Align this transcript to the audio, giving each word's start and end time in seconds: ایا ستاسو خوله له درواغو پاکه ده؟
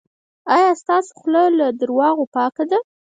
ایا 0.55 0.71
ستاسو 0.81 1.11
خوله 1.19 1.43
له 1.59 1.67
درواغو 1.79 2.25
پاکه 2.35 2.63
ده؟ 2.71 2.79